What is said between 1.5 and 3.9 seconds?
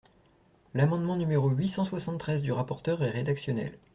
cent soixante-treize du rapporteur est rédactionnel.